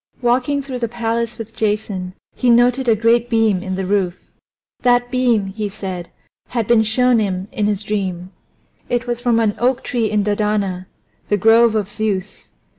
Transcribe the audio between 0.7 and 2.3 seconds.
the palace with Jason